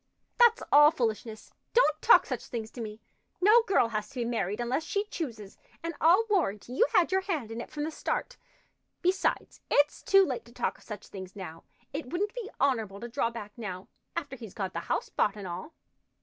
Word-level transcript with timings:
"That's 0.39 0.63
all 0.71 0.89
foolishness. 0.89 1.51
Don't 1.75 2.01
talk 2.01 2.25
such 2.25 2.47
things 2.47 2.71
to 2.71 2.81
me. 2.81 3.01
No 3.39 3.61
girl 3.67 3.89
has 3.89 4.09
to 4.09 4.15
be 4.21 4.25
married 4.25 4.59
unless 4.59 4.83
she 4.83 5.03
chooses, 5.03 5.59
and 5.83 5.93
I'll 6.01 6.25
warrant 6.27 6.67
you 6.67 6.87
had 6.95 7.11
your 7.11 7.21
hand 7.21 7.51
in 7.51 7.61
it 7.61 7.69
from 7.69 7.83
the 7.83 7.91
start. 7.91 8.35
Besides, 9.03 9.61
it's 9.69 10.01
too 10.01 10.25
late 10.25 10.43
to 10.45 10.51
talk 10.53 10.79
of 10.79 10.83
such 10.83 11.05
things 11.09 11.35
now. 11.35 11.65
It 11.93 12.07
wouldn't 12.07 12.33
be 12.33 12.49
honorable 12.59 12.99
to 12.99 13.07
draw 13.07 13.29
back 13.29 13.51
now, 13.55 13.89
after 14.15 14.35
he's 14.35 14.55
got 14.55 14.73
the 14.73 14.79
house 14.89 15.09
bought 15.09 15.35
and 15.35 15.45
all." 15.45 15.75